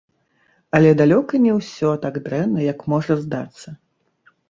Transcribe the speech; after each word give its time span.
Але 0.77 0.93
далёка 1.01 1.43
не 1.45 1.53
ўсё 1.59 1.93
так 2.07 2.19
дрэнна, 2.25 2.59
як 2.73 2.79
можа 2.97 3.13
здацца. 3.25 3.81